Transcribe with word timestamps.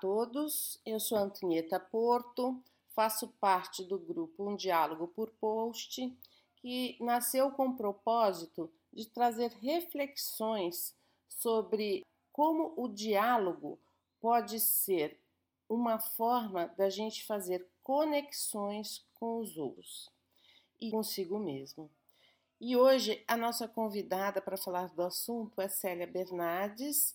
todos, 0.00 0.80
eu 0.84 1.00
sou 1.00 1.18
Antonieta 1.18 1.78
Porto, 1.78 2.62
faço 2.94 3.28
parte 3.40 3.84
do 3.84 3.98
grupo 3.98 4.48
Um 4.48 4.56
Diálogo 4.56 5.08
por 5.08 5.30
Post, 5.32 6.16
que 6.56 6.96
nasceu 7.00 7.50
com 7.50 7.68
o 7.68 7.76
propósito 7.76 8.70
de 8.92 9.06
trazer 9.06 9.50
reflexões 9.60 10.94
sobre 11.28 12.04
como 12.32 12.72
o 12.76 12.88
diálogo 12.88 13.78
pode 14.20 14.58
ser 14.58 15.18
uma 15.68 15.98
forma 15.98 16.66
da 16.76 16.88
gente 16.88 17.24
fazer 17.24 17.66
conexões 17.82 19.04
com 19.14 19.40
os 19.40 19.56
outros 19.56 20.10
e 20.80 20.90
consigo 20.90 21.38
mesmo. 21.38 21.90
E 22.60 22.76
hoje 22.76 23.22
a 23.28 23.36
nossa 23.36 23.68
convidada 23.68 24.40
para 24.40 24.56
falar 24.56 24.88
do 24.88 25.02
assunto 25.02 25.60
é 25.60 25.68
Célia 25.68 26.06
Bernardes, 26.06 27.14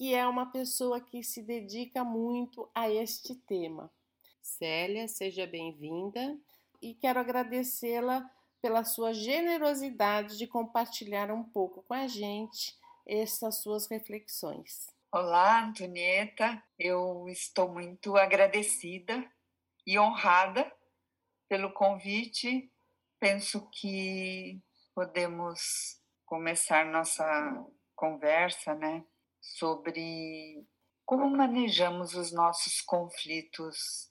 que 0.00 0.14
é 0.14 0.26
uma 0.26 0.50
pessoa 0.50 0.98
que 0.98 1.22
se 1.22 1.42
dedica 1.42 2.02
muito 2.02 2.70
a 2.74 2.88
este 2.88 3.34
tema. 3.34 3.92
Célia, 4.40 5.06
seja 5.06 5.46
bem-vinda 5.46 6.38
e 6.80 6.94
quero 6.94 7.20
agradecê-la 7.20 8.26
pela 8.62 8.82
sua 8.82 9.12
generosidade 9.12 10.38
de 10.38 10.46
compartilhar 10.46 11.30
um 11.30 11.44
pouco 11.44 11.82
com 11.82 11.92
a 11.92 12.06
gente 12.06 12.74
essas 13.06 13.58
suas 13.58 13.90
reflexões. 13.90 14.86
Olá, 15.12 15.66
Antonieta. 15.66 16.62
Eu 16.78 17.28
estou 17.28 17.70
muito 17.70 18.16
agradecida 18.16 19.30
e 19.86 19.98
honrada 19.98 20.72
pelo 21.46 21.74
convite. 21.74 22.72
Penso 23.18 23.68
que 23.70 24.58
podemos 24.94 26.00
começar 26.24 26.86
nossa 26.86 27.66
conversa, 27.94 28.74
né, 28.74 29.04
sobre 29.40 30.66
como 31.04 31.28
manejamos 31.28 32.14
os 32.14 32.32
nossos 32.32 32.80
conflitos 32.80 34.10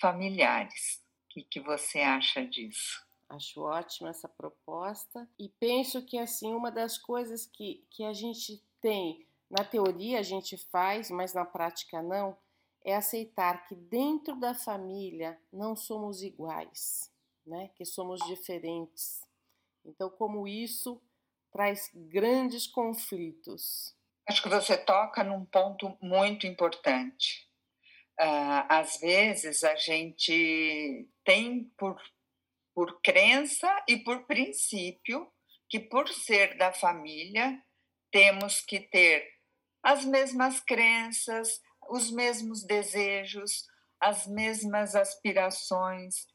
familiares. 0.00 1.02
O 1.24 1.28
que, 1.30 1.42
que 1.42 1.60
você 1.60 2.00
acha 2.00 2.46
disso? 2.46 3.04
Acho 3.28 3.62
ótima 3.62 4.10
essa 4.10 4.28
proposta 4.28 5.28
e 5.38 5.48
penso 5.60 6.04
que 6.04 6.16
assim 6.16 6.54
uma 6.54 6.70
das 6.70 6.96
coisas 6.96 7.46
que, 7.46 7.86
que 7.90 8.04
a 8.04 8.12
gente 8.12 8.64
tem 8.80 9.28
na 9.50 9.64
teoria 9.64 10.18
a 10.18 10.22
gente 10.22 10.56
faz, 10.56 11.10
mas 11.10 11.34
na 11.34 11.44
prática 11.44 12.02
não, 12.02 12.36
é 12.84 12.94
aceitar 12.94 13.66
que 13.66 13.74
dentro 13.74 14.38
da 14.38 14.54
família 14.54 15.40
não 15.52 15.74
somos 15.74 16.22
iguais, 16.22 17.12
né? 17.46 17.68
Que 17.74 17.84
somos 17.84 18.20
diferentes. 18.26 19.22
Então, 19.84 20.10
como 20.10 20.46
isso 20.46 21.00
traz 21.50 21.90
grandes 21.94 22.66
conflitos. 22.66 23.96
Acho 24.28 24.42
que 24.42 24.48
você 24.50 24.76
toca 24.76 25.24
num 25.24 25.46
ponto 25.46 25.96
muito 26.02 26.46
importante. 26.46 27.48
Uh, 28.20 28.66
às 28.68 29.00
vezes 29.00 29.64
a 29.64 29.74
gente 29.76 31.08
tem 31.24 31.64
por, 31.78 31.98
por 32.74 33.00
crença 33.00 33.66
e 33.88 33.96
por 33.96 34.26
princípio 34.26 35.32
que 35.66 35.80
por 35.80 36.08
ser 36.08 36.58
da 36.58 36.72
família 36.72 37.58
temos 38.10 38.60
que 38.60 38.80
ter 38.80 39.26
as 39.82 40.04
mesmas 40.04 40.60
crenças, 40.60 41.62
os 41.88 42.10
mesmos 42.10 42.62
desejos, 42.64 43.66
as 43.98 44.26
mesmas 44.26 44.94
aspirações, 44.94 46.26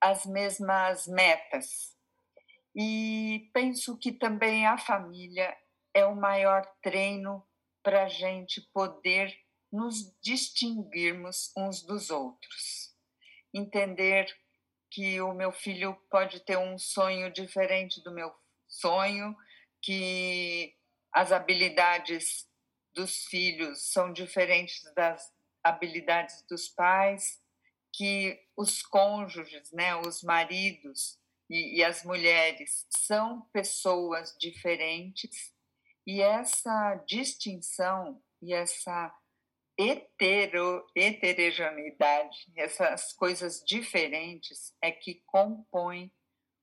as 0.00 0.24
mesmas 0.24 1.06
metas. 1.06 1.94
E 2.74 3.50
penso 3.52 3.98
que 3.98 4.12
também 4.12 4.66
a 4.66 4.78
família 4.78 5.54
é 5.94 6.04
o 6.04 6.16
maior 6.16 6.66
treino 6.82 7.46
para 7.82 8.04
a 8.04 8.08
gente 8.08 8.60
poder 8.72 9.32
nos 9.72 10.12
distinguirmos 10.20 11.52
uns 11.56 11.82
dos 11.82 12.10
outros. 12.10 12.92
Entender 13.52 14.26
que 14.90 15.20
o 15.20 15.32
meu 15.32 15.52
filho 15.52 15.96
pode 16.10 16.40
ter 16.40 16.58
um 16.58 16.76
sonho 16.78 17.32
diferente 17.32 18.02
do 18.02 18.12
meu 18.12 18.32
sonho, 18.68 19.36
que 19.82 20.74
as 21.12 21.30
habilidades 21.30 22.48
dos 22.94 23.24
filhos 23.24 23.92
são 23.92 24.12
diferentes 24.12 24.82
das 24.94 25.32
habilidades 25.62 26.44
dos 26.48 26.68
pais, 26.68 27.40
que 27.92 28.40
os 28.56 28.82
cônjuges, 28.82 29.70
né, 29.72 29.94
os 29.96 30.22
maridos 30.22 31.18
e, 31.48 31.78
e 31.78 31.84
as 31.84 32.04
mulheres 32.04 32.86
são 32.88 33.42
pessoas 33.52 34.36
diferentes 34.38 35.53
e 36.06 36.20
essa 36.20 36.96
distinção 37.06 38.22
e 38.42 38.52
essa 38.52 39.14
hetero, 39.78 40.86
heterogeneidade, 40.94 42.52
essas 42.56 43.12
coisas 43.12 43.60
diferentes 43.66 44.74
é 44.82 44.92
que 44.92 45.22
compõem 45.26 46.12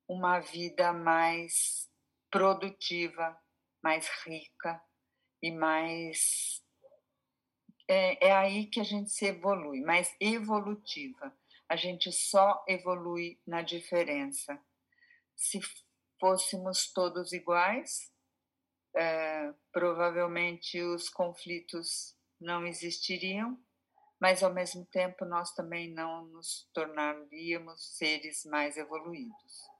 uma 0.07 0.40
vida 0.40 0.94
mais 0.94 1.90
produtiva, 2.29 3.38
mais 3.84 4.07
rica 4.25 4.81
e 5.41 5.52
mais. 5.52 6.63
É, 7.90 8.28
é 8.28 8.31
aí 8.31 8.68
que 8.68 8.79
a 8.79 8.84
gente 8.84 9.09
se 9.09 9.25
evolui, 9.25 9.81
mais 9.81 10.16
evolutiva. 10.19 11.35
A 11.68 11.75
gente 11.75 12.12
só 12.12 12.63
evolui 12.68 13.40
na 13.46 13.62
diferença. 13.62 14.59
Se 15.35 15.59
fôssemos 16.19 16.91
todos 16.94 17.34
iguais, 17.34 18.12
é, 18.96 19.53
provavelmente 19.72 20.81
os 20.81 21.09
conflitos 21.09 22.16
não 22.40 22.66
existiriam, 22.66 23.57
mas 24.19 24.44
ao 24.44 24.53
mesmo 24.53 24.85
tempo 24.85 25.25
nós 25.25 25.53
também 25.53 25.91
não 25.91 26.25
nos 26.25 26.69
tornaríamos 26.74 27.97
seres 27.97 28.46
mais 28.46 28.78
evoluídos. 28.78 29.72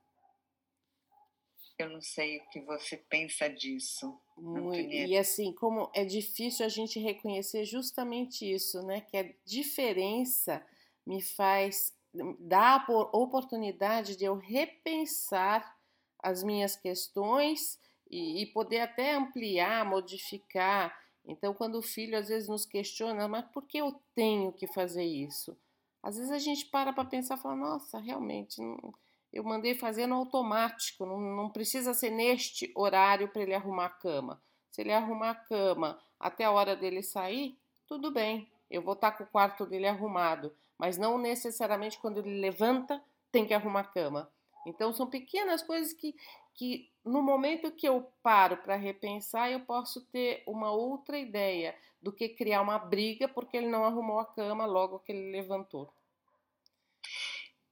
Eu 1.78 1.90
não 1.90 2.00
sei 2.00 2.38
o 2.38 2.48
que 2.50 2.60
você 2.60 2.96
pensa 2.96 3.48
disso. 3.48 4.20
Muito, 4.36 4.76
e 4.76 5.16
assim, 5.16 5.52
como 5.52 5.90
é 5.94 6.04
difícil 6.04 6.64
a 6.64 6.68
gente 6.68 7.00
reconhecer 7.00 7.64
justamente 7.64 8.48
isso, 8.48 8.82
né? 8.86 9.00
Que 9.00 9.16
a 9.16 9.34
diferença 9.44 10.64
me 11.04 11.20
faz 11.20 11.92
dá 12.38 12.76
a 12.76 12.92
oportunidade 13.16 14.16
de 14.16 14.24
eu 14.24 14.36
repensar 14.36 15.76
as 16.22 16.42
minhas 16.42 16.76
questões 16.76 17.78
e, 18.12 18.42
e 18.42 18.46
poder 18.46 18.80
até 18.80 19.14
ampliar, 19.14 19.86
modificar. 19.86 20.94
Então, 21.24 21.54
quando 21.54 21.76
o 21.76 21.82
filho 21.82 22.18
às 22.18 22.28
vezes 22.28 22.48
nos 22.48 22.66
questiona, 22.66 23.26
mas 23.26 23.46
por 23.46 23.66
que 23.66 23.78
eu 23.78 23.98
tenho 24.14 24.52
que 24.52 24.66
fazer 24.66 25.04
isso? 25.04 25.56
Às 26.02 26.16
vezes 26.16 26.30
a 26.30 26.38
gente 26.38 26.66
para 26.66 26.92
para 26.92 27.04
pensar 27.04 27.38
e 27.38 27.40
fala, 27.40 27.56
nossa, 27.56 27.98
realmente, 27.98 28.60
não, 28.60 28.92
eu 29.32 29.42
mandei 29.42 29.74
fazer 29.74 30.06
no 30.06 30.16
automático, 30.16 31.06
não, 31.06 31.18
não 31.18 31.48
precisa 31.48 31.94
ser 31.94 32.10
neste 32.10 32.70
horário 32.74 33.28
para 33.28 33.42
ele 33.42 33.54
arrumar 33.54 33.86
a 33.86 33.90
cama. 33.90 34.42
Se 34.70 34.82
ele 34.82 34.92
arrumar 34.92 35.30
a 35.30 35.34
cama 35.34 35.98
até 36.20 36.44
a 36.44 36.50
hora 36.50 36.76
dele 36.76 37.02
sair, 37.02 37.58
tudo 37.86 38.10
bem, 38.10 38.50
eu 38.70 38.82
vou 38.82 38.94
estar 38.94 39.12
tá 39.12 39.16
com 39.16 39.24
o 39.24 39.26
quarto 39.26 39.64
dele 39.64 39.86
arrumado, 39.86 40.54
mas 40.76 40.98
não 40.98 41.18
necessariamente 41.18 41.98
quando 41.98 42.18
ele 42.18 42.40
levanta 42.40 43.02
tem 43.30 43.46
que 43.46 43.54
arrumar 43.54 43.80
a 43.80 43.84
cama. 43.84 44.30
Então 44.66 44.92
são 44.92 45.06
pequenas 45.06 45.62
coisas 45.62 45.92
que, 45.92 46.14
que 46.54 46.92
no 47.04 47.22
momento 47.22 47.72
que 47.72 47.88
eu 47.88 48.12
paro 48.22 48.56
para 48.58 48.76
repensar, 48.76 49.50
eu 49.50 49.60
posso 49.60 50.06
ter 50.06 50.42
uma 50.46 50.70
outra 50.70 51.18
ideia 51.18 51.76
do 52.00 52.12
que 52.12 52.28
criar 52.28 52.60
uma 52.62 52.78
briga 52.78 53.28
porque 53.28 53.56
ele 53.56 53.68
não 53.68 53.84
arrumou 53.84 54.18
a 54.20 54.26
cama 54.26 54.66
logo 54.66 55.00
que 55.00 55.12
ele 55.12 55.32
levantou. 55.32 55.92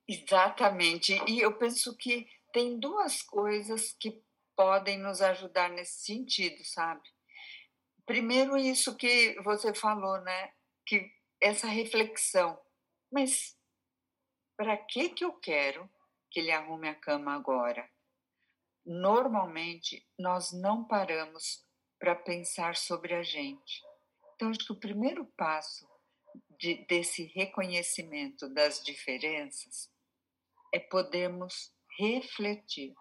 Exatamente. 0.08 1.20
E 1.28 1.40
eu 1.40 1.56
penso 1.56 1.96
que 1.96 2.28
tem 2.52 2.78
duas 2.78 3.22
coisas 3.22 3.92
que 3.92 4.22
podem 4.56 4.98
nos 4.98 5.22
ajudar 5.22 5.70
nesse 5.70 6.04
sentido, 6.04 6.64
sabe? 6.64 7.08
Primeiro, 8.04 8.56
isso 8.56 8.96
que 8.96 9.40
você 9.42 9.72
falou, 9.72 10.20
né? 10.20 10.52
Que 10.84 11.12
essa 11.40 11.68
reflexão. 11.68 12.60
Mas 13.10 13.56
para 14.56 14.76
que 14.76 15.10
que 15.10 15.24
eu 15.24 15.32
quero 15.32 15.88
que 16.30 16.40
ele 16.40 16.50
arrume 16.50 16.88
a 16.88 16.94
cama 16.94 17.34
agora? 17.34 17.88
Normalmente 18.90 20.04
nós 20.18 20.50
não 20.50 20.84
paramos 20.84 21.64
para 21.96 22.16
pensar 22.16 22.76
sobre 22.76 23.14
a 23.14 23.22
gente. 23.22 23.80
Então, 24.34 24.50
acho 24.50 24.66
que 24.66 24.72
o 24.72 24.80
primeiro 24.80 25.24
passo 25.36 25.88
de, 26.58 26.84
desse 26.86 27.26
reconhecimento 27.26 28.52
das 28.52 28.82
diferenças 28.82 29.88
é 30.74 30.80
podermos 30.80 31.72
refletir. 32.00 32.92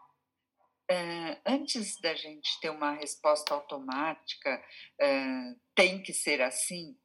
Uh, 0.91 1.41
antes 1.45 1.99
da 2.01 2.13
gente 2.13 2.59
ter 2.59 2.69
uma 2.69 2.93
resposta 2.93 3.53
automática, 3.55 4.63
uh, 5.01 5.59
tem 5.73 6.03
que 6.03 6.13
ser 6.13 6.41
assim, 6.41 6.99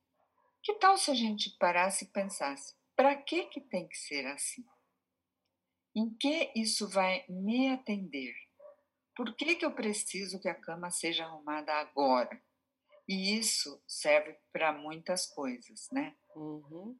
que 0.62 0.74
tal 0.74 0.98
se 0.98 1.10
a 1.10 1.14
gente 1.14 1.56
parasse 1.58 2.04
e 2.04 2.08
pensasse: 2.08 2.74
para 2.94 3.16
que, 3.16 3.44
que 3.44 3.62
tem 3.62 3.88
que 3.88 3.96
ser 3.96 4.26
assim? 4.26 4.64
Em 5.96 6.14
que 6.14 6.52
isso 6.54 6.88
vai 6.88 7.24
me 7.28 7.70
atender? 7.70 8.43
Por 9.14 9.34
que, 9.34 9.56
que 9.56 9.64
eu 9.64 9.72
preciso 9.72 10.40
que 10.40 10.48
a 10.48 10.54
cama 10.54 10.90
seja 10.90 11.24
arrumada 11.24 11.72
agora? 11.74 12.40
E 13.08 13.38
isso 13.38 13.82
serve 13.86 14.36
para 14.52 14.72
muitas 14.72 15.26
coisas, 15.26 15.88
né? 15.92 16.16
Uhum. 16.34 16.98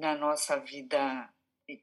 Na 0.00 0.14
nossa 0.14 0.58
vida 0.58 1.32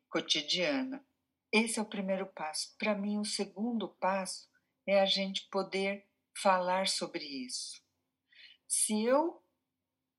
cotidiana. 0.10 1.06
Esse 1.52 1.80
é 1.80 1.82
o 1.82 1.86
primeiro 1.86 2.26
passo. 2.28 2.76
Para 2.78 2.96
mim, 2.96 3.20
o 3.20 3.26
segundo 3.26 3.90
passo 3.90 4.50
é 4.88 5.00
a 5.00 5.06
gente 5.06 5.48
poder 5.50 6.08
falar 6.42 6.88
sobre 6.88 7.24
isso. 7.24 7.82
Se 8.68 9.04
eu 9.04 9.44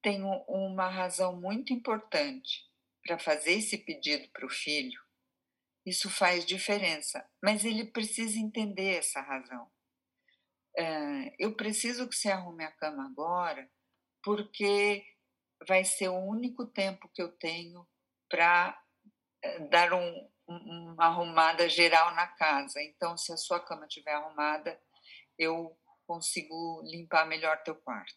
tenho 0.02 0.28
uma 0.46 0.88
razão 0.88 1.40
muito 1.40 1.72
importante 1.72 2.70
para 3.02 3.18
fazer 3.18 3.52
esse 3.52 3.78
pedido 3.78 4.28
para 4.28 4.44
o 4.44 4.50
filho, 4.50 5.00
isso 5.84 6.08
faz 6.08 6.44
diferença, 6.44 7.28
mas 7.42 7.64
ele 7.64 7.84
precisa 7.84 8.38
entender 8.38 8.98
essa 8.98 9.20
razão. 9.20 9.70
É, 10.76 11.34
eu 11.38 11.54
preciso 11.54 12.08
que 12.08 12.14
você 12.14 12.30
arrume 12.30 12.64
a 12.64 12.72
cama 12.72 13.06
agora, 13.06 13.68
porque 14.22 15.04
vai 15.66 15.84
ser 15.84 16.08
o 16.08 16.18
único 16.18 16.66
tempo 16.66 17.10
que 17.12 17.20
eu 17.20 17.30
tenho 17.32 17.86
para 18.28 18.80
é, 19.42 19.58
dar 19.68 19.92
um, 19.92 20.30
uma 20.46 21.06
arrumada 21.06 21.68
geral 21.68 22.14
na 22.14 22.26
casa. 22.26 22.80
Então, 22.82 23.16
se 23.16 23.32
a 23.32 23.36
sua 23.36 23.60
cama 23.60 23.86
estiver 23.86 24.12
arrumada, 24.12 24.80
eu 25.38 25.76
consigo 26.06 26.82
limpar 26.84 27.26
melhor 27.26 27.62
teu 27.62 27.74
quarto. 27.74 28.16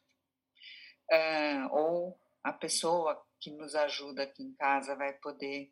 É, 1.12 1.66
ou 1.72 2.20
a 2.44 2.54
pessoa 2.54 3.24
que 3.40 3.52
nos 3.52 3.76
ajuda 3.76 4.24
aqui 4.24 4.44
em 4.44 4.56
casa 4.56 4.96
vai 4.96 5.14
poder 5.14 5.72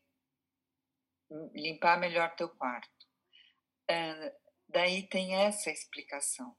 limpar 1.54 2.00
melhor 2.00 2.36
teu 2.36 2.50
quarto. 2.50 3.08
É, 3.90 4.36
daí 4.68 5.08
tem 5.08 5.36
essa 5.36 5.72
explicação. 5.72 6.56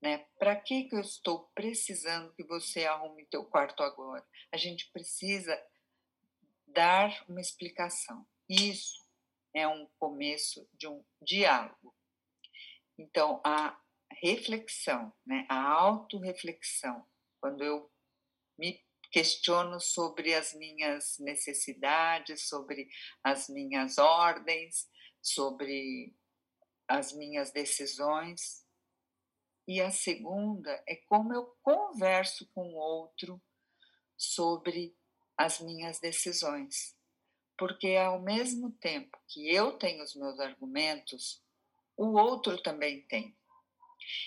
Né? 0.00 0.26
Para 0.38 0.56
que, 0.56 0.84
que 0.84 0.96
eu 0.96 1.00
estou 1.00 1.48
precisando 1.54 2.34
que 2.34 2.42
você 2.44 2.84
arrume 2.84 3.26
teu 3.26 3.44
quarto 3.44 3.82
agora? 3.82 4.26
A 4.50 4.56
gente 4.56 4.90
precisa 4.90 5.56
dar 6.66 7.24
uma 7.28 7.40
explicação. 7.40 8.26
Isso 8.48 9.06
é 9.54 9.68
um 9.68 9.86
começo 9.98 10.68
de 10.72 10.88
um 10.88 11.04
diálogo. 11.20 11.94
Então, 12.98 13.40
a 13.44 13.80
reflexão, 14.20 15.12
né? 15.24 15.46
a 15.48 15.62
autorreflexão, 15.62 17.06
quando 17.40 17.62
eu 17.62 17.90
me 18.58 18.84
questiono 19.12 19.78
sobre 19.78 20.34
as 20.34 20.54
minhas 20.54 21.18
necessidades, 21.18 22.48
sobre 22.48 22.88
as 23.22 23.48
minhas 23.48 23.98
ordens, 23.98 24.90
sobre 25.20 26.16
as 26.88 27.12
minhas 27.12 27.52
decisões. 27.52 28.66
E 29.68 29.80
a 29.80 29.90
segunda 29.90 30.82
é 30.88 30.96
como 30.96 31.32
eu 31.32 31.44
converso 31.62 32.48
com 32.54 32.72
o 32.72 32.76
outro 32.76 33.40
sobre 34.16 34.96
as 35.36 35.60
minhas 35.60 36.00
decisões. 36.00 36.96
Porque 37.58 37.94
ao 37.96 38.20
mesmo 38.20 38.72
tempo 38.72 39.16
que 39.28 39.54
eu 39.54 39.78
tenho 39.78 40.02
os 40.02 40.16
meus 40.16 40.40
argumentos, 40.40 41.44
o 41.96 42.18
outro 42.18 42.60
também 42.60 43.02
tem. 43.02 43.36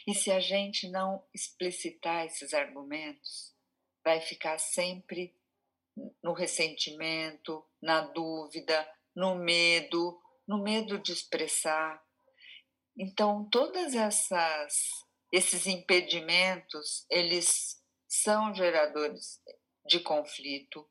E 0.07 0.13
se 0.13 0.31
a 0.31 0.39
gente 0.39 0.89
não 0.89 1.25
explicitar 1.33 2.25
esses 2.25 2.53
argumentos, 2.53 3.54
vai 4.05 4.21
ficar 4.21 4.57
sempre 4.59 5.35
no 6.23 6.31
ressentimento, 6.31 7.65
na 7.81 8.01
dúvida, 8.01 8.87
no 9.15 9.35
medo, 9.35 10.21
no 10.47 10.61
medo 10.61 10.99
de 10.99 11.11
expressar. 11.11 12.01
Então, 12.97 13.49
todas 13.49 13.95
essas 13.95 15.05
esses 15.31 15.67
impedimentos, 15.67 17.05
eles 17.09 17.83
são 18.07 18.53
geradores 18.55 19.41
de 19.85 19.99
conflito. 19.99 20.89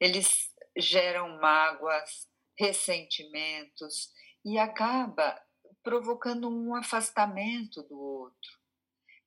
Eles 0.00 0.50
geram 0.76 1.38
mágoas, 1.38 2.30
ressentimentos 2.58 4.10
e 4.44 4.58
acaba 4.58 5.38
provocando 5.82 6.48
um 6.48 6.74
afastamento 6.74 7.82
do 7.82 7.98
outro. 7.98 8.63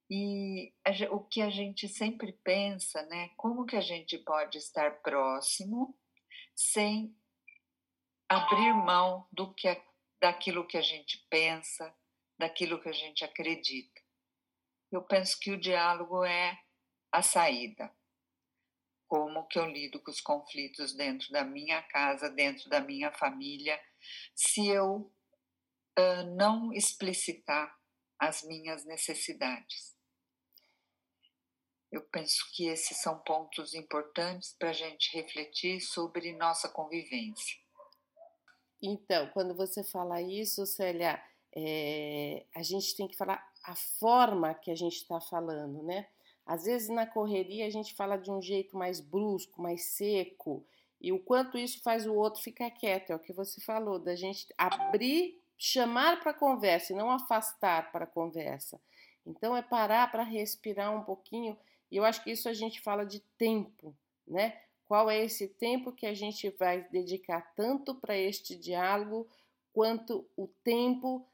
E 0.10 0.74
a, 0.86 1.14
o 1.14 1.24
que 1.26 1.42
a 1.42 1.50
gente 1.50 1.88
sempre 1.90 2.32
pensa, 2.44 3.04
né? 3.04 3.30
Como 3.36 3.66
que 3.66 3.76
a 3.76 3.82
gente 3.82 4.18
pode 4.20 4.58
estar 4.58 5.02
próximo 5.02 5.98
sem 6.56 7.16
abrir 8.30 8.74
mão 8.74 9.28
do 9.32 9.54
que 9.54 9.68
daquilo 10.20 10.66
que 10.66 10.78
a 10.78 10.82
gente 10.82 11.26
pensa, 11.30 11.94
daquilo 12.38 12.82
que 12.82 12.90
a 12.90 12.94
gente 12.94 13.24
acredita. 13.24 14.02
Eu 14.92 15.04
penso 15.04 15.38
que 15.40 15.52
o 15.52 15.60
diálogo 15.60 16.24
é 16.24 16.58
a 17.12 17.22
saída. 17.22 17.94
Como 19.08 19.48
que 19.48 19.60
eu 19.60 19.66
lido 19.66 20.02
com 20.02 20.12
os 20.12 20.22
conflitos 20.22 20.94
dentro 20.94 21.32
da 21.32 21.44
minha 21.44 21.82
casa, 21.84 22.30
dentro 22.30 22.70
da 22.70 22.80
minha 22.80 23.12
família, 23.12 23.80
se 24.36 24.68
eu 24.68 25.14
uh, 25.98 26.36
não 26.36 26.74
explicitar 26.74 27.78
as 28.20 28.44
minhas 28.44 28.86
necessidades. 28.86 29.97
Eu 31.92 32.02
penso 32.02 32.50
que 32.54 32.68
esses 32.68 32.98
são 32.98 33.18
pontos 33.20 33.74
importantes 33.74 34.56
para 34.60 34.70
a 34.70 34.74
gente 34.74 35.16
refletir 35.16 35.80
sobre 35.80 36.34
nossa 36.34 36.68
convivência. 36.68 37.58
Então, 38.82 39.28
quando 39.30 39.56
você 39.56 39.84
fala 39.84 40.22
isso, 40.22 40.66
Célia, 40.66 41.22
é, 41.56 42.46
a 42.54 42.62
gente 42.62 42.96
tem 42.96 43.08
que 43.08 43.18
falar 43.18 43.44
a 43.64 43.76
forma 43.76 44.54
que 44.54 44.70
a 44.70 44.76
gente 44.76 44.98
está 44.98 45.20
falando, 45.20 45.82
né? 45.84 46.08
Às 46.46 46.64
vezes 46.64 46.88
na 46.88 47.06
correria 47.06 47.66
a 47.66 47.70
gente 47.70 47.94
fala 47.94 48.16
de 48.18 48.32
um 48.32 48.42
jeito 48.42 48.78
mais 48.78 49.02
brusco, 49.02 49.62
mais 49.62 49.86
seco, 49.86 50.66
e 51.00 51.12
o 51.12 51.20
quanto 51.20 51.58
isso 51.58 51.82
faz 51.82 52.08
o 52.08 52.14
outro 52.14 52.42
ficar 52.42 52.72
quieto, 52.72 53.12
é 53.12 53.16
o 53.16 53.20
que 53.20 53.34
você 53.34 53.60
falou, 53.62 54.00
da 54.00 54.16
gente 54.16 54.48
abrir, 54.58 55.40
chamar 55.58 56.22
para 56.22 56.34
conversa 56.34 56.94
e 56.94 56.96
não 56.96 57.12
afastar 57.12 57.92
para 57.92 58.08
conversa. 58.08 58.80
Então 59.26 59.56
é 59.56 59.62
parar 59.62 60.10
para 60.10 60.24
respirar 60.24 60.96
um 60.96 61.04
pouquinho 61.04 61.58
e 61.92 61.98
eu 61.98 62.06
acho 62.06 62.24
que 62.24 62.32
isso 62.32 62.50
a 62.50 62.54
gente 62.54 62.82
fala 62.82 63.06
de 63.06 63.20
tempo, 63.38 63.96
né? 64.28 64.60
Qual 64.86 65.10
é 65.10 65.24
esse 65.24 65.48
tempo 65.48 65.92
que 65.92 66.06
a 66.06 66.14
gente 66.14 66.50
vai 66.52 66.82
dedicar 66.90 67.42
tanto 67.56 67.96
para 67.96 68.18
este 68.18 68.56
diálogo, 68.56 69.28
quanto 69.74 70.26
o 70.36 70.48
tempo 70.64 71.26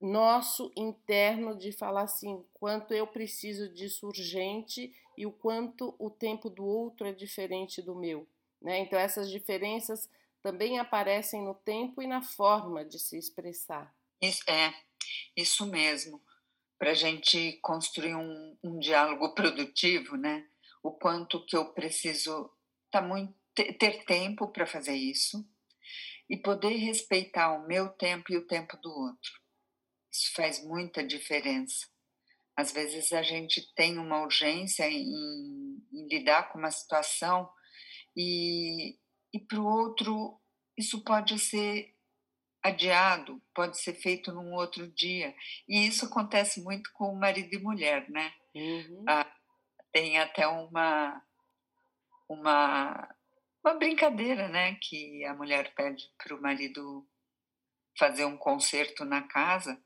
nosso 0.00 0.72
interno 0.76 1.56
de 1.56 1.72
falar 1.72 2.02
assim, 2.02 2.44
quanto 2.52 2.92
eu 2.92 3.06
preciso 3.06 3.68
disso 3.72 4.06
urgente 4.08 4.92
e 5.16 5.24
o 5.24 5.32
quanto 5.32 5.94
o 5.98 6.10
tempo 6.10 6.50
do 6.50 6.64
outro 6.64 7.06
é 7.06 7.12
diferente 7.12 7.80
do 7.80 7.94
meu, 7.94 8.26
né? 8.60 8.78
Então 8.80 8.98
essas 8.98 9.30
diferenças 9.30 10.08
também 10.42 10.78
aparecem 10.78 11.42
no 11.42 11.54
tempo 11.54 12.02
e 12.02 12.06
na 12.06 12.22
forma 12.22 12.84
de 12.84 12.98
se 12.98 13.16
expressar. 13.16 13.94
Isso, 14.20 14.42
é, 14.50 14.74
isso 15.36 15.66
mesmo 15.66 16.20
para 16.78 16.92
a 16.92 16.94
gente 16.94 17.58
construir 17.60 18.14
um, 18.14 18.56
um, 18.62 18.78
diálogo 18.78 19.34
produtivo, 19.34 20.16
né? 20.16 20.46
O 20.82 20.92
quanto 20.92 21.44
que 21.44 21.56
eu 21.56 21.72
preciso 21.72 22.50
tá 22.90 23.02
muito, 23.02 23.34
ter 23.54 24.04
tempo 24.04 24.48
para 24.48 24.66
fazer 24.66 24.94
isso 24.94 25.44
e 26.30 26.36
poder 26.36 26.76
respeitar 26.76 27.52
o 27.52 27.66
meu 27.66 27.88
tempo 27.88 28.32
e 28.32 28.36
o 28.36 28.46
tempo 28.46 28.76
do 28.76 28.90
outro. 28.90 29.32
Isso 30.12 30.32
faz 30.34 30.64
muita 30.64 31.04
diferença. 31.04 31.86
Às 32.56 32.72
vezes 32.72 33.12
a 33.12 33.22
gente 33.22 33.72
tem 33.74 33.98
uma 33.98 34.22
urgência 34.22 34.88
em, 34.88 35.80
em 35.92 36.08
lidar 36.08 36.50
com 36.50 36.58
uma 36.58 36.70
situação 36.70 37.48
e, 38.16 38.98
e 39.32 39.40
para 39.40 39.60
o 39.60 39.66
outro 39.66 40.40
isso 40.76 41.02
pode 41.02 41.38
ser 41.40 41.92
adiado, 42.62 43.42
pode 43.54 43.80
ser 43.80 43.94
feito 43.94 44.32
num 44.32 44.52
outro 44.52 44.88
dia. 44.88 45.34
E 45.68 45.86
isso 45.86 46.06
acontece 46.06 46.62
muito 46.62 46.90
com 46.92 47.14
marido 47.14 47.54
e 47.54 47.58
mulher, 47.58 48.08
né? 48.10 48.32
Uhum. 48.54 49.04
Ah, 49.08 49.32
tem 49.92 50.18
até 50.18 50.46
uma, 50.46 51.22
uma, 52.28 53.14
uma 53.64 53.74
brincadeira, 53.74 54.48
né? 54.48 54.76
Que 54.80 55.24
a 55.24 55.34
mulher 55.34 55.74
pede 55.74 56.04
para 56.22 56.34
o 56.34 56.42
marido 56.42 57.06
fazer 57.98 58.24
um 58.24 58.36
concerto 58.36 59.04
na 59.04 59.22
casa 59.22 59.80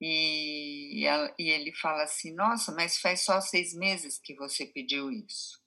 e, 0.00 1.04
ela, 1.04 1.34
e 1.38 1.50
ele 1.50 1.72
fala 1.74 2.04
assim: 2.04 2.34
Nossa, 2.34 2.72
mas 2.72 2.98
faz 2.98 3.24
só 3.24 3.40
seis 3.40 3.74
meses 3.74 4.18
que 4.18 4.34
você 4.34 4.64
pediu 4.66 5.10
isso. 5.10 5.60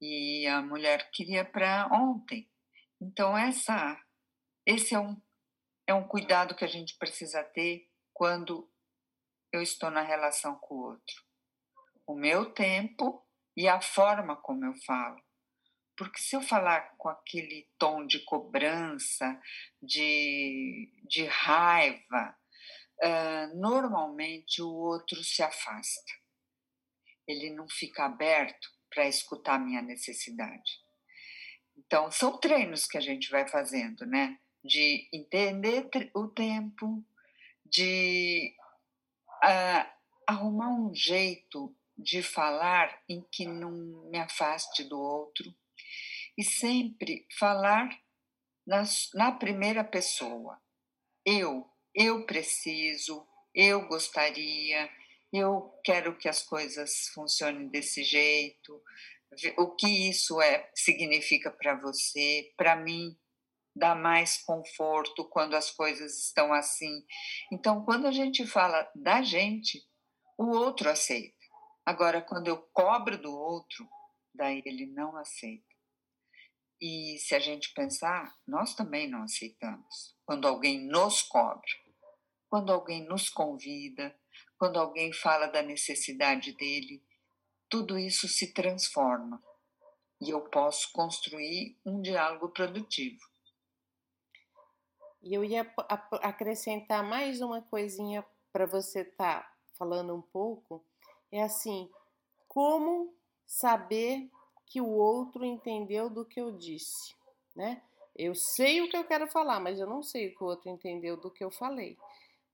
E 0.00 0.46
a 0.48 0.60
mulher 0.60 1.10
queria 1.12 1.44
para 1.44 1.88
ontem. 1.92 2.50
Então, 3.00 3.38
essa, 3.38 3.96
esse 4.66 4.94
é 4.94 4.98
um 4.98 5.16
é 5.86 5.94
um 5.94 6.06
cuidado 6.06 6.54
que 6.54 6.64
a 6.64 6.68
gente 6.68 6.96
precisa 6.96 7.42
ter 7.42 7.88
quando 8.12 8.70
eu 9.52 9.60
estou 9.60 9.90
na 9.90 10.02
relação 10.02 10.56
com 10.56 10.74
o 10.74 10.84
outro. 10.84 11.22
O 12.06 12.14
meu 12.14 12.52
tempo 12.52 13.24
e 13.56 13.68
a 13.68 13.80
forma 13.80 14.36
como 14.36 14.64
eu 14.64 14.74
falo. 14.86 15.22
Porque 15.96 16.20
se 16.20 16.34
eu 16.34 16.40
falar 16.40 16.96
com 16.96 17.08
aquele 17.08 17.68
tom 17.78 18.06
de 18.06 18.24
cobrança, 18.24 19.40
de, 19.80 20.90
de 21.04 21.26
raiva, 21.26 22.36
uh, 23.02 23.56
normalmente 23.56 24.62
o 24.62 24.72
outro 24.72 25.22
se 25.22 25.42
afasta. 25.42 26.12
ele 27.26 27.50
não 27.50 27.68
fica 27.68 28.04
aberto 28.04 28.68
para 28.90 29.06
escutar 29.06 29.58
minha 29.58 29.80
necessidade. 29.80 30.80
Então, 31.76 32.10
são 32.10 32.38
treinos 32.38 32.86
que 32.86 32.98
a 32.98 33.00
gente 33.00 33.30
vai 33.30 33.48
fazendo, 33.48 34.04
né? 34.06 34.38
De 34.64 35.08
entender 35.12 35.88
o 36.14 36.28
tempo, 36.28 37.04
de 37.66 38.54
uh, 39.42 39.90
arrumar 40.26 40.70
um 40.70 40.94
jeito 40.94 41.74
de 41.96 42.22
falar 42.22 43.02
em 43.08 43.22
que 43.30 43.46
não 43.46 43.70
me 44.10 44.18
afaste 44.18 44.84
do 44.84 44.98
outro 44.98 45.54
e 46.36 46.42
sempre 46.42 47.26
falar 47.38 47.88
na, 48.66 48.82
na 49.14 49.32
primeira 49.32 49.84
pessoa. 49.84 50.60
Eu, 51.24 51.68
eu 51.94 52.26
preciso, 52.26 53.26
eu 53.54 53.86
gostaria, 53.86 54.90
eu 55.32 55.72
quero 55.84 56.16
que 56.16 56.28
as 56.28 56.42
coisas 56.42 57.08
funcionem 57.14 57.68
desse 57.68 58.02
jeito, 58.02 58.82
o 59.56 59.74
que 59.74 60.10
isso 60.10 60.40
é 60.40 60.70
significa 60.74 61.50
para 61.50 61.74
você, 61.74 62.52
para 62.56 62.76
mim 62.76 63.16
dá 63.74 63.94
mais 63.94 64.38
conforto 64.38 65.28
quando 65.28 65.54
as 65.54 65.70
coisas 65.70 66.18
estão 66.18 66.52
assim. 66.52 67.04
Então, 67.50 67.84
quando 67.84 68.06
a 68.06 68.12
gente 68.12 68.46
fala 68.46 68.90
da 68.94 69.22
gente, 69.22 69.82
o 70.38 70.46
outro 70.56 70.90
aceita. 70.90 71.36
Agora, 71.84 72.22
quando 72.22 72.48
eu 72.48 72.58
cobro 72.72 73.16
do 73.20 73.32
outro, 73.32 73.88
daí 74.34 74.62
ele 74.64 74.86
não 74.86 75.16
aceita. 75.16 75.64
E 76.80 77.16
se 77.18 77.34
a 77.34 77.38
gente 77.38 77.72
pensar, 77.74 78.36
nós 78.46 78.74
também 78.74 79.08
não 79.08 79.22
aceitamos. 79.22 80.16
Quando 80.24 80.48
alguém 80.48 80.86
nos 80.86 81.22
cobra, 81.22 81.62
quando 82.48 82.72
alguém 82.72 83.06
nos 83.06 83.28
convida, 83.28 84.14
quando 84.58 84.78
alguém 84.78 85.12
fala 85.12 85.46
da 85.46 85.62
necessidade 85.62 86.52
dele, 86.52 87.02
tudo 87.68 87.98
isso 87.98 88.28
se 88.28 88.52
transforma 88.52 89.42
e 90.20 90.30
eu 90.30 90.40
posso 90.42 90.92
construir 90.92 91.76
um 91.84 92.00
diálogo 92.00 92.50
produtivo. 92.50 93.31
E 95.22 95.34
eu 95.34 95.44
ia 95.44 95.70
acrescentar 96.22 97.02
mais 97.02 97.40
uma 97.40 97.62
coisinha 97.62 98.24
para 98.52 98.66
você 98.66 99.00
estar 99.00 99.42
tá 99.42 99.52
falando 99.74 100.14
um 100.14 100.20
pouco, 100.20 100.84
é 101.30 101.42
assim, 101.42 101.88
como 102.48 103.14
saber 103.46 104.30
que 104.66 104.80
o 104.80 104.88
outro 104.88 105.44
entendeu 105.44 106.10
do 106.10 106.24
que 106.24 106.40
eu 106.40 106.52
disse, 106.52 107.14
né? 107.54 107.82
Eu 108.14 108.34
sei 108.34 108.82
o 108.82 108.90
que 108.90 108.96
eu 108.96 109.04
quero 109.04 109.26
falar, 109.26 109.58
mas 109.58 109.78
eu 109.80 109.86
não 109.86 110.02
sei 110.02 110.28
o 110.28 110.34
que 110.36 110.44
o 110.44 110.46
outro 110.46 110.68
entendeu 110.68 111.16
do 111.16 111.30
que 111.30 111.42
eu 111.42 111.50
falei 111.50 111.96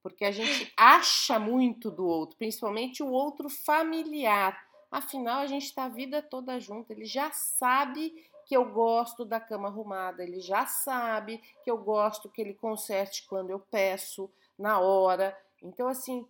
porque 0.02 0.24
a 0.24 0.30
gente 0.30 0.72
acha 0.76 1.38
muito 1.38 1.90
do 1.90 2.06
outro, 2.06 2.36
principalmente 2.36 3.02
o 3.02 3.10
outro 3.10 3.48
familiar. 3.48 4.58
Afinal, 4.90 5.40
a 5.40 5.46
gente 5.46 5.64
está 5.64 5.84
a 5.84 5.88
vida 5.88 6.22
toda 6.22 6.58
junto, 6.58 6.90
ele 6.92 7.04
já 7.04 7.30
sabe 7.30 8.24
que 8.48 8.56
eu 8.56 8.64
gosto 8.64 9.26
da 9.26 9.38
cama 9.38 9.68
arrumada, 9.68 10.24
ele 10.24 10.40
já 10.40 10.64
sabe 10.64 11.38
que 11.62 11.70
eu 11.70 11.76
gosto 11.76 12.30
que 12.30 12.40
ele 12.40 12.54
conserte 12.54 13.26
quando 13.26 13.50
eu 13.50 13.60
peço, 13.60 14.32
na 14.58 14.80
hora. 14.80 15.38
Então, 15.62 15.86
assim, 15.86 16.26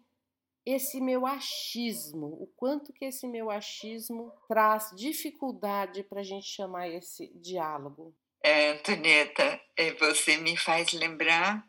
esse 0.67 1.01
meu 1.01 1.25
achismo, 1.25 2.27
o 2.27 2.49
quanto 2.57 2.93
que 2.93 3.05
esse 3.05 3.29
meu 3.29 3.51
achismo 3.51 4.33
traz 4.49 4.91
dificuldade 4.97 6.03
para 6.03 6.21
a 6.21 6.25
gente 6.25 6.47
chamar 6.47 6.89
esse 6.89 7.29
diálogo. 7.37 8.13
É, 8.43 8.73
Antonieta, 8.73 9.61
é, 9.77 9.95
você 9.95 10.37
me 10.39 10.57
faz 10.57 10.93
lembrar 10.93 11.65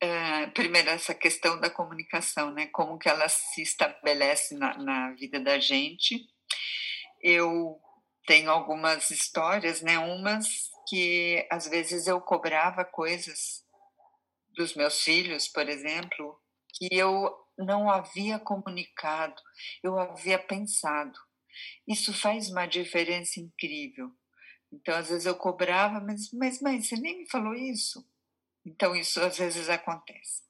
é, 0.00 0.46
primeiro 0.48 0.90
essa 0.90 1.12
questão 1.12 1.58
da 1.58 1.68
comunicação, 1.68 2.52
né? 2.52 2.66
Como 2.66 2.98
que 2.98 3.08
ela 3.08 3.28
se 3.28 3.62
estabelece 3.62 4.54
na, 4.54 4.78
na 4.78 5.10
vida 5.12 5.40
da 5.40 5.58
gente. 5.58 6.24
Eu 7.20 7.80
tenho 8.26 8.50
algumas 8.50 9.10
histórias, 9.10 9.80
né? 9.80 9.98
Umas 9.98 10.70
que 10.88 11.46
às 11.50 11.68
vezes 11.68 12.06
eu 12.06 12.20
cobrava 12.20 12.84
coisas 12.84 13.64
dos 14.54 14.74
meus 14.74 15.00
filhos, 15.02 15.48
por 15.48 15.68
exemplo, 15.68 16.40
que 16.74 16.88
eu 16.90 17.34
não 17.58 17.90
havia 17.90 18.38
comunicado, 18.38 19.40
eu 19.82 19.98
havia 19.98 20.38
pensado. 20.38 21.18
Isso 21.86 22.12
faz 22.12 22.50
uma 22.50 22.66
diferença 22.66 23.40
incrível. 23.40 24.10
Então, 24.72 24.94
às 24.94 25.08
vezes 25.08 25.26
eu 25.26 25.34
cobrava, 25.34 26.00
mas, 26.00 26.30
mas 26.32 26.60
mãe, 26.60 26.82
você 26.82 26.96
nem 26.96 27.18
me 27.18 27.30
falou 27.30 27.54
isso. 27.54 28.06
Então, 28.64 28.96
isso 28.96 29.20
às 29.20 29.38
vezes 29.38 29.68
acontece. 29.68 30.42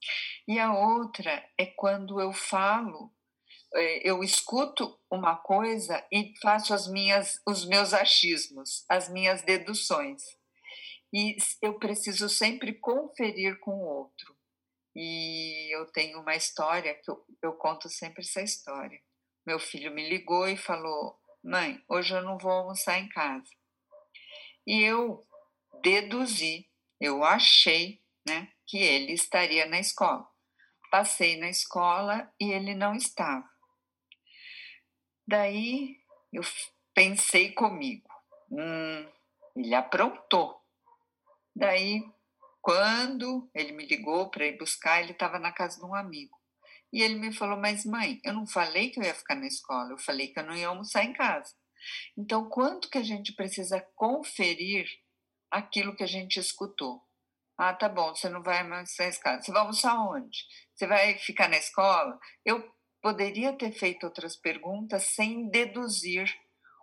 E 0.48 0.58
a 0.58 0.72
outra 0.72 1.44
é 1.58 1.66
quando 1.66 2.20
eu 2.20 2.32
falo, 2.32 3.12
eu 4.02 4.22
escuto 4.22 4.98
uma 5.10 5.36
coisa 5.36 6.04
e 6.10 6.32
faço 6.40 6.72
as 6.72 6.88
minhas, 6.88 7.40
os 7.46 7.66
meus 7.66 7.92
achismos, 7.92 8.84
as 8.88 9.08
minhas 9.08 9.42
deduções. 9.42 10.22
E 11.12 11.36
eu 11.62 11.78
preciso 11.78 12.28
sempre 12.28 12.74
conferir 12.74 13.58
com 13.60 13.72
o 13.72 13.86
outro. 13.86 14.36
E 14.94 15.74
eu 15.74 15.86
tenho 15.92 16.20
uma 16.20 16.34
história 16.34 16.94
que 16.94 17.10
eu, 17.10 17.24
eu 17.42 17.52
conto 17.54 17.88
sempre 17.88 18.22
essa 18.22 18.40
história. 18.40 18.98
Meu 19.46 19.58
filho 19.58 19.92
me 19.92 20.08
ligou 20.08 20.48
e 20.48 20.56
falou: 20.56 21.18
Mãe, 21.44 21.82
hoje 21.88 22.14
eu 22.14 22.22
não 22.22 22.38
vou 22.38 22.50
almoçar 22.50 22.98
em 22.98 23.08
casa. 23.08 23.50
E 24.66 24.82
eu 24.82 25.24
deduzi, 25.82 26.68
eu 27.00 27.22
achei 27.22 28.02
né, 28.26 28.50
que 28.66 28.78
ele 28.78 29.12
estaria 29.12 29.66
na 29.66 29.78
escola. 29.78 30.26
Passei 30.90 31.38
na 31.38 31.48
escola 31.48 32.32
e 32.40 32.50
ele 32.50 32.74
não 32.74 32.94
estava. 32.94 33.55
Daí 35.26 35.98
eu 36.32 36.42
pensei 36.94 37.52
comigo, 37.52 38.08
hum, 38.50 39.06
ele 39.56 39.74
aprontou. 39.74 40.60
Daí, 41.54 42.04
quando 42.60 43.48
ele 43.54 43.72
me 43.72 43.86
ligou 43.86 44.28
para 44.30 44.46
ir 44.46 44.58
buscar, 44.58 45.02
ele 45.02 45.12
estava 45.12 45.38
na 45.38 45.52
casa 45.52 45.78
de 45.78 45.84
um 45.84 45.94
amigo. 45.94 46.36
E 46.92 47.02
ele 47.02 47.16
me 47.16 47.32
falou: 47.32 47.58
Mas 47.58 47.84
mãe, 47.84 48.20
eu 48.24 48.32
não 48.32 48.46
falei 48.46 48.90
que 48.90 49.00
eu 49.00 49.04
ia 49.04 49.14
ficar 49.14 49.34
na 49.34 49.46
escola, 49.46 49.90
eu 49.90 49.98
falei 49.98 50.28
que 50.28 50.38
eu 50.38 50.44
não 50.44 50.54
ia 50.54 50.68
almoçar 50.68 51.04
em 51.04 51.12
casa. 51.12 51.54
Então, 52.16 52.48
quanto 52.48 52.88
que 52.88 52.98
a 52.98 53.02
gente 53.02 53.32
precisa 53.32 53.80
conferir 53.94 54.88
aquilo 55.50 55.94
que 55.94 56.02
a 56.02 56.08
gente 56.08 56.38
escutou? 56.38 57.02
Ah, 57.58 57.72
tá 57.72 57.88
bom, 57.88 58.14
você 58.14 58.28
não 58.28 58.42
vai 58.42 58.62
mais 58.62 58.94
na 58.98 59.06
escola. 59.08 59.40
Você 59.40 59.50
vai 59.50 59.60
almoçar 59.62 59.98
onde? 59.98 60.44
Você 60.74 60.86
vai 60.86 61.18
ficar 61.18 61.48
na 61.48 61.56
escola? 61.56 62.18
Eu 62.44 62.75
poderia 63.06 63.52
ter 63.52 63.70
feito 63.70 64.02
outras 64.02 64.34
perguntas 64.34 65.04
sem 65.14 65.48
deduzir 65.48 66.28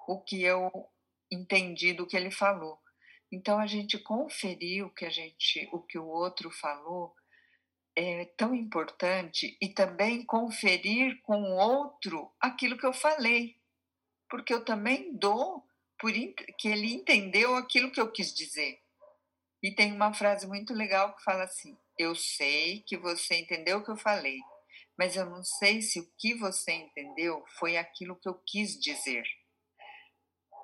o 0.08 0.22
que 0.22 0.42
eu 0.42 0.72
entendi 1.30 1.92
do 1.92 2.08
que 2.08 2.15
ele 2.15 2.32
falou. 2.32 2.80
Então 3.30 3.60
a 3.60 3.68
gente 3.68 4.00
conferir 4.00 4.86
o 4.86 4.89
que 4.89 5.03
a 5.03 5.10
gente, 5.10 5.68
o 5.74 5.82
que 5.82 6.00
o 6.00 6.08
outro 6.08 6.50
falou 6.50 7.13
é 7.94 8.24
tão 8.38 8.56
importante 8.56 9.58
e 9.62 9.68
também 9.68 10.25
conferir 10.25 11.22
com 11.24 11.42
o 11.42 11.58
outro 11.58 12.32
aquilo 12.39 12.77
que 12.77 12.86
eu 12.86 12.94
falei, 12.94 13.58
porque 14.30 14.53
eu 14.53 14.63
também 14.63 15.13
dou 15.18 15.68
por 16.00 16.13
que 16.58 16.70
ele 16.70 16.94
entendeu 16.94 17.53
aquilo 17.58 17.92
que 17.92 18.00
eu 18.00 18.10
quis 18.10 18.34
dizer. 18.34 18.80
E 19.62 19.75
tem 19.75 19.92
uma 19.92 20.13
frase 20.13 20.48
muito 20.48 20.74
legal 20.74 21.13
que 21.18 21.24
fala 21.24 21.44
assim: 21.44 21.77
Eu 22.00 22.15
sei 22.15 22.80
que 22.88 22.96
você 22.96 23.36
entendeu 23.36 23.80
o 23.80 23.84
que 23.84 23.92
eu 23.92 23.98
falei, 23.98 24.39
mas 24.98 25.16
eu 25.16 25.26
não 25.26 25.44
sei 25.44 25.82
se 25.82 26.00
o 26.00 26.12
que 26.18 26.34
você 26.36 26.72
entendeu 26.72 27.44
foi 27.60 27.78
aquilo 27.78 28.16
que 28.16 28.30
eu 28.30 28.36
quis 28.46 28.80
dizer. 28.80 29.24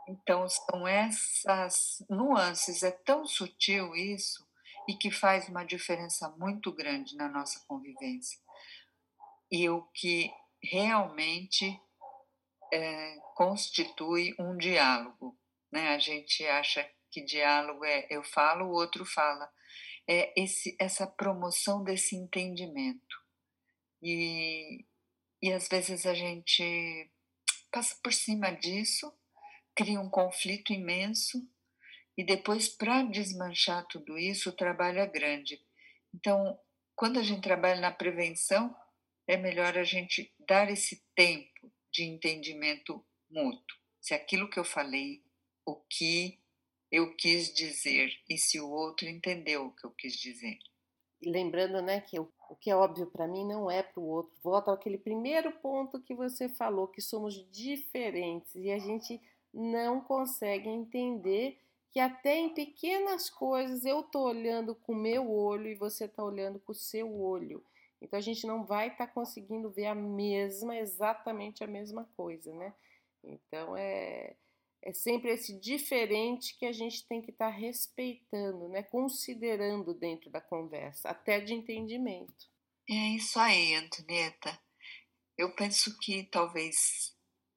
Então, 0.07 0.47
são 0.49 0.87
essas 0.87 2.03
nuances, 2.09 2.83
é 2.83 2.91
tão 2.91 3.25
sutil 3.25 3.95
isso 3.95 4.47
e 4.87 4.95
que 4.95 5.11
faz 5.11 5.47
uma 5.47 5.63
diferença 5.63 6.29
muito 6.37 6.73
grande 6.73 7.15
na 7.15 7.29
nossa 7.29 7.63
convivência. 7.67 8.39
E 9.51 9.69
o 9.69 9.83
que 9.93 10.31
realmente 10.63 11.79
é, 12.73 13.17
constitui 13.35 14.35
um 14.39 14.57
diálogo. 14.57 15.37
Né? 15.71 15.89
A 15.89 15.99
gente 15.99 16.45
acha 16.45 16.89
que 17.11 17.23
diálogo 17.23 17.85
é 17.85 18.07
eu 18.09 18.23
falo, 18.23 18.65
o 18.65 18.73
outro 18.73 19.05
fala. 19.05 19.49
É 20.07 20.33
esse, 20.35 20.75
essa 20.79 21.05
promoção 21.05 21.83
desse 21.83 22.15
entendimento. 22.15 23.18
E, 24.01 24.85
e 25.41 25.51
às 25.51 25.67
vezes 25.67 26.05
a 26.05 26.13
gente 26.13 27.09
passa 27.71 27.95
por 28.03 28.13
cima 28.13 28.51
disso, 28.51 29.13
cria 29.75 29.99
um 29.99 30.09
conflito 30.09 30.73
imenso, 30.73 31.47
e 32.19 32.23
depois, 32.23 32.67
para 32.67 33.03
desmanchar 33.03 33.87
tudo 33.87 34.17
isso, 34.17 34.49
o 34.49 34.55
trabalho 34.55 34.99
é 34.99 35.07
grande. 35.07 35.57
Então, 36.13 36.59
quando 36.93 37.17
a 37.17 37.23
gente 37.23 37.41
trabalha 37.41 37.79
na 37.79 37.91
prevenção, 37.91 38.75
é 39.25 39.37
melhor 39.37 39.77
a 39.77 39.85
gente 39.85 40.33
dar 40.45 40.69
esse 40.69 41.01
tempo 41.15 41.71
de 41.93 42.03
entendimento 42.03 43.05
mútuo. 43.29 43.77
Se 44.01 44.13
aquilo 44.13 44.49
que 44.49 44.59
eu 44.59 44.65
falei, 44.65 45.23
o 45.65 45.75
que 45.75 46.37
eu 46.91 47.15
quis 47.15 47.53
dizer 47.53 48.11
e 48.27 48.37
se 48.37 48.59
o 48.59 48.69
outro 48.69 49.07
entendeu 49.07 49.67
o 49.67 49.75
que 49.75 49.85
eu 49.85 49.91
quis 49.91 50.13
dizer. 50.13 50.57
Lembrando, 51.23 51.81
né, 51.81 52.01
que 52.01 52.19
o, 52.19 52.31
o 52.49 52.55
que 52.55 52.69
é 52.69 52.75
óbvio 52.75 53.07
para 53.07 53.27
mim 53.27 53.45
não 53.45 53.69
é 53.69 53.83
para 53.83 53.99
o 53.99 54.07
outro. 54.07 54.33
Volta 54.41 54.71
àquele 54.71 54.97
primeiro 54.97 55.51
ponto 55.53 56.01
que 56.01 56.15
você 56.15 56.47
falou, 56.47 56.87
que 56.87 57.01
somos 57.01 57.35
diferentes 57.51 58.55
e 58.55 58.71
a 58.71 58.79
gente 58.79 59.21
não 59.53 60.01
consegue 60.01 60.69
entender 60.69 61.57
que 61.91 61.99
até 61.99 62.35
em 62.35 62.53
pequenas 62.53 63.29
coisas 63.29 63.83
eu 63.83 64.03
tô 64.03 64.23
olhando 64.23 64.75
com 64.75 64.93
o 64.93 64.95
meu 64.95 65.31
olho 65.31 65.67
e 65.67 65.75
você 65.75 66.07
tá 66.07 66.23
olhando 66.23 66.59
com 66.59 66.71
o 66.71 66.75
seu 66.75 67.19
olho. 67.19 67.63
Então 68.01 68.17
a 68.17 68.21
gente 68.21 68.45
não 68.47 68.63
vai 68.63 68.87
estar 68.89 69.07
tá 69.07 69.13
conseguindo 69.13 69.69
ver 69.69 69.87
a 69.87 69.95
mesma, 69.95 70.77
exatamente 70.77 71.63
a 71.63 71.67
mesma 71.67 72.07
coisa, 72.15 72.53
né? 72.53 72.73
Então 73.23 73.75
é, 73.75 74.35
é 74.83 74.93
sempre 74.93 75.31
esse 75.31 75.59
diferente 75.59 76.57
que 76.57 76.65
a 76.65 76.71
gente 76.71 77.05
tem 77.07 77.21
que 77.21 77.31
estar 77.31 77.51
tá 77.51 77.57
respeitando, 77.57 78.69
né? 78.69 78.83
Considerando 78.83 79.93
dentro 79.93 80.29
da 80.29 80.41
conversa, 80.41 81.09
até 81.09 81.39
de 81.39 81.53
entendimento. 81.53 82.49
É 82.89 83.15
isso 83.15 83.39
aí, 83.39 83.75
Antonieta. 83.75 84.59
Eu 85.37 85.53
penso 85.55 85.97
que 85.99 86.23
talvez 86.23 87.15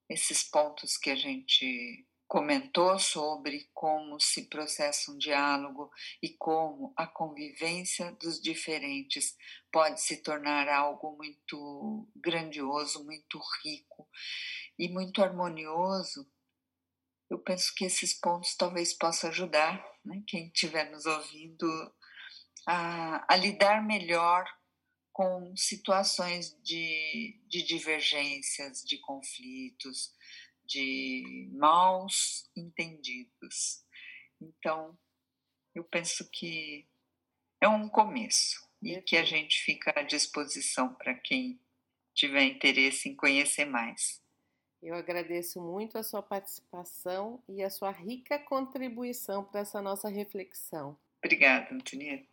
esses 0.09 0.43
pontos 0.43 0.97
que 0.97 1.11
a 1.11 1.17
gente 1.17 2.07
comentou 2.33 2.99
sobre 2.99 3.69
como 3.75 4.19
se 4.19 4.49
processa 4.49 5.13
um 5.13 5.19
diálogo 5.19 5.91
e 6.23 6.31
como 6.31 6.91
a 6.97 7.07
convivência 7.07 8.11
dos 8.13 8.41
diferentes 8.41 9.37
pode 9.71 10.01
se 10.01 10.23
tornar 10.23 10.67
algo 10.67 11.15
muito 11.15 12.09
grandioso, 12.17 13.05
muito 13.05 13.39
rico 13.63 14.09
e 14.79 14.89
muito 14.89 15.23
harmonioso. 15.23 16.27
Eu 17.33 17.39
penso 17.39 17.75
que 17.75 17.87
esses 17.87 18.13
pontos 18.13 18.55
talvez 18.55 18.93
possam 18.93 19.31
ajudar 19.31 19.83
né, 20.05 20.23
quem 20.27 20.49
estiver 20.49 20.91
nos 20.91 21.07
ouvindo 21.07 21.67
a, 22.67 23.25
a 23.27 23.37
lidar 23.37 23.83
melhor 23.83 24.45
com 25.11 25.57
situações 25.57 26.55
de, 26.63 27.41
de 27.49 27.63
divergências, 27.63 28.83
de 28.83 28.99
conflitos, 28.99 30.15
de 30.63 31.49
maus 31.55 32.51
entendidos. 32.55 33.83
Então, 34.39 34.99
eu 35.75 35.85
penso 35.85 36.29
que 36.31 36.87
é 37.63 37.69
um 37.69 37.89
começo 37.89 38.61
e 38.83 39.01
que 39.01 39.17
a 39.17 39.25
gente 39.25 39.59
fica 39.63 39.91
à 39.99 40.03
disposição 40.03 40.95
para 40.97 41.15
quem 41.15 41.59
tiver 42.13 42.45
interesse 42.45 43.09
em 43.09 43.17
conhecer 43.17 43.65
mais. 43.65 44.22
Eu 44.83 44.97
agradeço 44.97 45.61
muito 45.61 45.97
a 45.97 46.03
sua 46.03 46.21
participação 46.21 47.41
e 47.49 47.63
a 47.63 47.71
sua 47.71 47.93
rica 47.93 48.39
contribuição 48.39 49.45
para 49.45 49.61
essa 49.61 49.81
nossa 49.81 50.09
reflexão. 50.09 50.99
Obrigada, 51.25 51.73
Antonieta. 51.73 52.27